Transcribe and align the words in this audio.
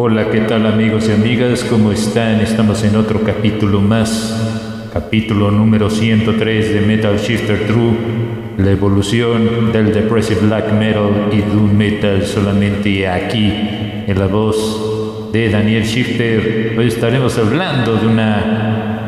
Hola, 0.00 0.30
¿qué 0.30 0.42
tal 0.42 0.64
amigos 0.64 1.08
y 1.08 1.12
amigas? 1.12 1.64
¿Cómo 1.64 1.90
están? 1.90 2.40
Estamos 2.40 2.84
en 2.84 2.94
otro 2.94 3.24
capítulo 3.24 3.80
más, 3.80 4.88
capítulo 4.92 5.50
número 5.50 5.90
103 5.90 6.72
de 6.72 6.80
Metal 6.82 7.18
Shifter 7.18 7.66
True, 7.66 7.96
la 8.58 8.70
evolución 8.70 9.72
del 9.72 9.92
Depressive 9.92 10.42
Black 10.42 10.72
Metal 10.72 11.30
y 11.32 11.38
Doom 11.38 11.76
Metal 11.76 12.24
solamente 12.24 13.08
aquí, 13.08 13.52
en 14.06 14.16
la 14.16 14.28
voz 14.28 15.32
de 15.32 15.50
Daniel 15.50 15.82
Shifter. 15.82 16.76
Hoy 16.78 16.86
estaremos 16.86 17.36
hablando 17.36 17.96
de 17.96 18.06
una 18.06 19.07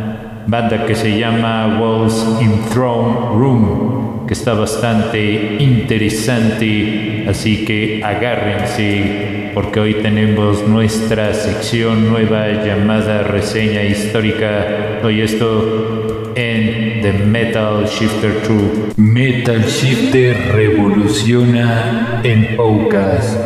banda 0.51 0.85
que 0.85 0.97
se 0.97 1.17
llama 1.17 1.79
Walls 1.81 2.27
in 2.41 2.69
Throne 2.71 3.39
Room, 3.39 4.27
que 4.27 4.35
está 4.35 4.55
bastante 4.55 5.57
interesante, 5.61 7.25
así 7.29 7.65
que 7.65 8.03
agárrense 8.05 9.53
porque 9.55 9.79
hoy 9.79 9.95
tenemos 9.95 10.67
nuestra 10.67 11.33
sección 11.35 12.11
nueva 12.11 12.49
llamada 12.65 13.23
reseña 13.23 13.85
histórica. 13.85 14.99
Hoy 15.05 15.21
esto 15.21 16.33
en 16.35 17.01
The 17.01 17.13
Metal 17.13 17.87
Shifter 17.87 18.43
True. 18.43 18.93
Metal 18.97 19.63
Shifter 19.63 20.53
revoluciona 20.53 22.21
en 22.25 22.57
Poucas. 22.57 23.39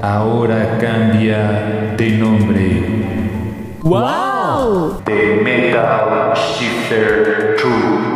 Ahora 0.00 0.78
cambia 0.78 1.94
de 1.98 2.10
nombre. 2.12 3.19
¡Wow! 3.82 5.02
The 5.06 5.40
Metal 5.42 6.34
Shifter 6.34 7.56
True. 7.56 8.10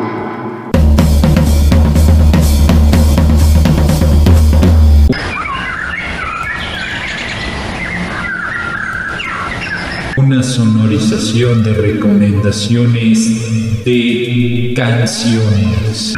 una 10.17 10.43
sonorización 10.43 11.63
de 11.65 11.75
recomendaciones 11.75 13.85
de 13.85 14.73
canciones. 14.75 16.15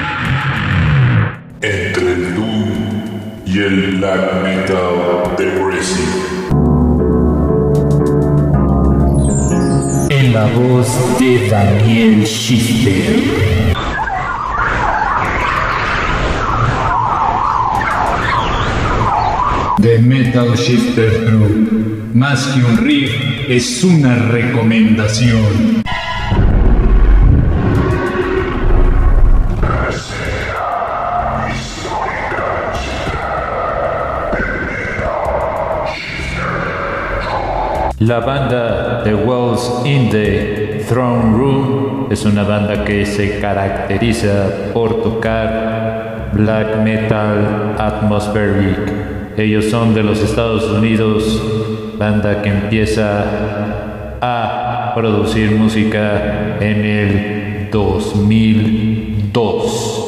Entre 1.61 2.13
el 2.13 2.35
Doom 2.35 2.69
y 3.47 3.59
el 3.59 3.97
Black 3.97 4.45
Metal 4.45 5.35
Depressive. 5.37 6.37
En 6.46 6.46
la 10.37 10.45
voz 10.49 11.19
de 11.19 11.49
Daniel 11.49 12.27
Schifter. 12.27 13.75
The 19.81 19.99
Metal 20.01 20.55
Shifter 20.55 21.11
True. 21.25 22.11
Más 22.13 22.49
que 22.49 22.63
un 22.63 22.77
riff, 22.77 23.13
es 23.49 23.83
una 23.83 24.15
recomendación. 24.15 25.83
La 37.99 38.21
banda 38.21 39.01
The 39.05 39.15
Walls 39.15 39.81
in 39.87 40.11
the 40.11 40.85
Throne 40.87 41.35
Room 41.35 42.09
es 42.11 42.27
una 42.27 42.43
banda 42.43 42.85
que 42.85 43.07
se 43.07 43.41
caracteriza 43.41 44.73
por 44.75 45.03
tocar 45.03 46.29
black 46.35 46.77
metal 46.85 47.75
atmospheric. 47.79 48.77
Ellos 49.39 49.71
son 49.71 49.95
de 49.95 50.03
los 50.03 50.23
Estados 50.23 50.65
Unidos, 50.65 51.43
banda 51.99 52.43
que 52.43 52.51
empieza 52.51 53.25
a 54.21 54.93
producir 54.95 55.53
música 55.53 56.59
en 56.61 56.85
el 56.85 57.71
2002. 57.73 60.06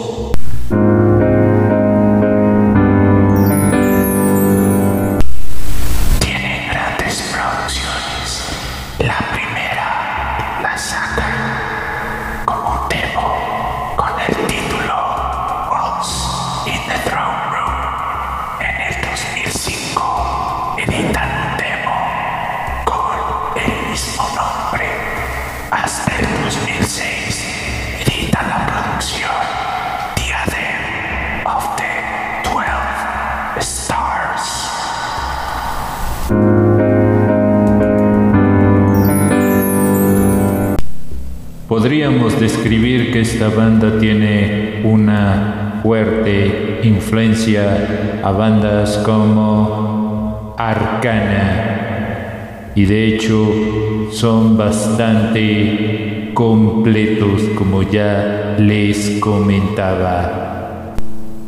Podríamos 41.78 42.40
describir 42.40 43.12
que 43.12 43.20
esta 43.20 43.50
banda 43.50 44.00
tiene 44.00 44.80
una 44.82 45.78
fuerte 45.80 46.80
influencia 46.82 48.20
a 48.20 48.32
bandas 48.32 48.98
como 49.06 50.56
Arcana 50.58 52.72
y 52.74 52.84
de 52.84 53.06
hecho 53.06 54.10
son 54.10 54.56
bastante 54.56 56.32
completos 56.34 57.42
como 57.54 57.84
ya 57.84 58.56
les 58.58 59.20
comentaba. 59.20 60.96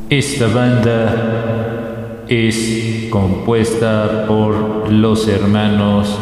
Esta 0.08 0.46
banda 0.46 2.22
es 2.28 3.08
compuesta 3.10 4.26
por 4.28 4.92
los 4.92 5.26
hermanos 5.26 6.16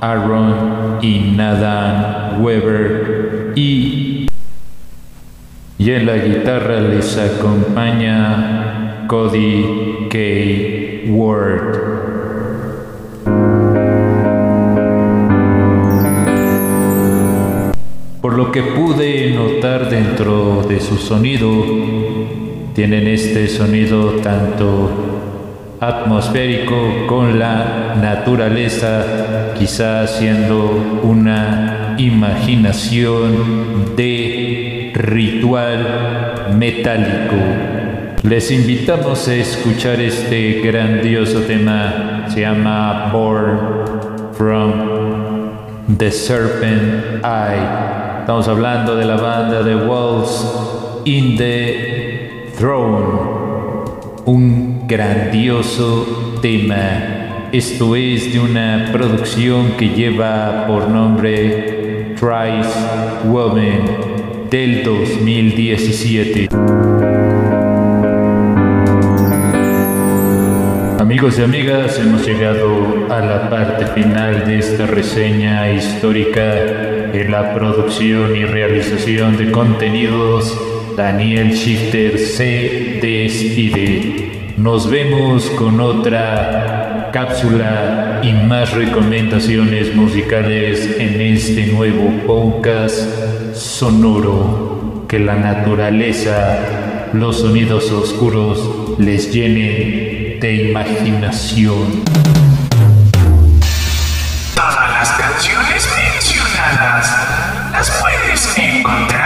Aaron 0.00 0.98
y 1.02 1.32
Nathan 1.36 2.42
Weber 2.42 3.52
y, 3.54 4.26
y 5.78 5.90
en 5.90 6.06
la 6.06 6.16
guitarra 6.16 6.80
les 6.80 7.18
acompaña 7.18 9.06
Cody 9.06 10.08
K. 10.08 11.10
Ward. 11.10 12.00
Por 18.22 18.34
lo 18.36 18.52
que 18.52 18.62
pude 18.62 19.32
notar 19.34 19.90
dentro 19.90 20.62
de 20.68 20.80
su 20.80 20.96
sonido, 20.96 21.48
tienen 22.74 23.06
este 23.06 23.48
sonido 23.48 24.12
tanto 24.22 25.10
atmosférico 25.80 27.06
con 27.06 27.38
la 27.38 27.94
naturaleza, 28.00 29.54
quizá 29.58 30.02
haciendo 30.02 31.00
una 31.02 31.94
imaginación 31.98 33.96
de 33.96 34.92
ritual 34.94 36.54
metálico. 36.56 37.36
Les 38.22 38.50
invitamos 38.50 39.26
a 39.28 39.34
escuchar 39.34 39.98
este 40.00 40.60
grandioso 40.60 41.40
tema, 41.40 42.26
se 42.28 42.42
llama 42.42 43.08
Born 43.10 43.58
from 44.34 44.72
The 45.96 46.10
Serpent 46.10 47.24
Eye. 47.24 48.20
Estamos 48.20 48.46
hablando 48.48 48.94
de 48.96 49.06
la 49.06 49.16
banda 49.16 49.62
de 49.62 49.74
Walls 49.74 51.02
in 51.06 51.36
the 51.38 52.52
Throne, 52.58 53.06
un 54.26 54.79
grandioso 54.90 56.34
tema. 56.42 57.46
Esto 57.52 57.94
es 57.94 58.32
de 58.32 58.40
una 58.40 58.88
producción 58.92 59.76
que 59.76 59.90
lleva 59.90 60.66
por 60.66 60.88
nombre 60.88 62.16
Thrice 62.16 62.76
Woman 63.24 64.48
del 64.50 64.82
2017. 64.82 66.48
Amigos 70.98 71.38
y 71.38 71.42
amigas, 71.42 71.96
hemos 72.00 72.26
llegado 72.26 73.06
a 73.10 73.20
la 73.20 73.48
parte 73.48 73.86
final 73.86 74.44
de 74.44 74.58
esta 74.58 74.86
reseña 74.86 75.70
histórica 75.72 77.12
en 77.12 77.30
la 77.30 77.54
producción 77.54 78.34
y 78.34 78.44
realización 78.44 79.36
de 79.36 79.52
contenidos. 79.52 80.60
Daniel 80.96 81.52
Shifter 81.52 82.18
se 82.18 82.98
despide. 83.00 84.39
Nos 84.60 84.90
vemos 84.90 85.48
con 85.56 85.80
otra 85.80 87.08
cápsula 87.14 88.20
y 88.22 88.30
más 88.30 88.74
recomendaciones 88.74 89.96
musicales 89.96 90.96
en 90.98 91.18
este 91.18 91.68
nuevo 91.68 92.12
podcast 92.26 93.54
sonoro. 93.54 95.06
Que 95.08 95.18
la 95.18 95.36
naturaleza, 95.36 97.08
los 97.14 97.40
sonidos 97.40 97.90
oscuros 97.90 98.98
les 98.98 99.32
llenen 99.32 100.38
de 100.40 100.68
imaginación. 100.68 102.04
Todas 104.54 104.90
las 104.90 105.08
canciones 105.12 105.88
mencionadas 105.96 107.10
las 107.72 107.90
puedes 107.98 108.58
encontrar 108.58 109.19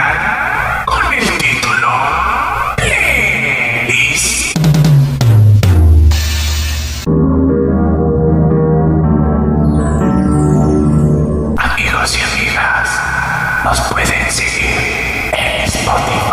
nos 13.65 13.81
pueden 13.81 14.31
seguir 14.31 15.31
en 15.33 15.63
Spotify. 15.63 16.24